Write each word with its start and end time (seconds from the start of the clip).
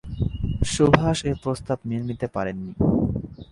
সুভাষ 0.73 1.17
এ 1.29 1.31
প্রস্তাব 1.43 1.77
মেনে 1.87 2.05
নিতে 2.09 2.27
পারেন 2.35 2.57
নি। 2.65 2.73